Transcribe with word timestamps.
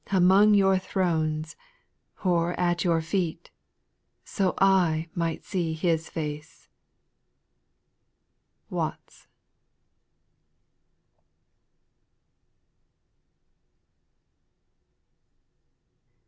Among 0.11 0.55
your 0.55 0.79
thrones, 0.79 1.55
or 2.25 2.59
at 2.59 2.83
your 2.83 3.03
feet, 3.03 3.51
So 4.25 4.55
I 4.57 5.09
might 5.13 5.45
see 5.45 5.73
His 5.73 6.09
face. 6.09 6.67
WATTS. 8.71 9.27